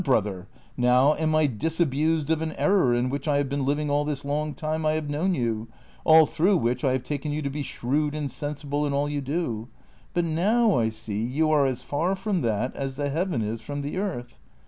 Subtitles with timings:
[0.03, 0.47] Brother,
[0.77, 4.25] now am I disabused of an error in which I have been living all this
[4.25, 5.67] long time I have known you,
[6.05, 9.21] all through which I have taken you to be shrew^d and sensible in all you
[9.21, 9.67] do;
[10.15, 13.83] but now I see you are as far from that as the heaven is from
[13.83, 14.39] the earth.